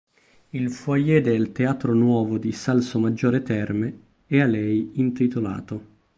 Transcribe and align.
Il 0.49 0.71
foyer 0.71 1.21
del 1.21 1.51
Teatro 1.51 1.93
Nuovo 1.93 2.39
di 2.39 2.51
Salsomaggiore 2.51 3.43
Terme 3.43 3.99
è 4.25 4.39
a 4.39 4.47
lei 4.47 4.89
intitolato. 4.95 5.85